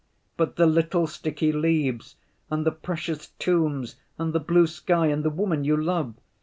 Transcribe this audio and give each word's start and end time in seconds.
"But 0.35 0.55
the 0.55 0.65
little 0.65 1.05
sticky 1.05 1.51
leaves, 1.51 2.15
and 2.49 2.65
the 2.65 2.71
precious 2.71 3.27
tombs, 3.37 3.97
and 4.17 4.33
the 4.33 4.39
blue 4.39 4.65
sky, 4.65 5.05
and 5.09 5.23
the 5.23 5.29
woman 5.29 5.63
you 5.63 5.77
love! 5.77 6.15